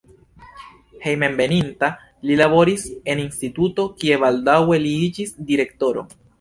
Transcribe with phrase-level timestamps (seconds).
[1.03, 1.89] Hejmenveninta
[2.31, 6.09] li laboris en instituto, kie baldaŭe li iĝis direktoro.